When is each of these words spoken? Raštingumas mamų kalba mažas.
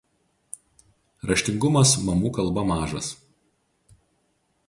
Raštingumas 1.31 1.91
mamų 2.07 2.33
kalba 2.39 2.65
mažas. 2.71 3.11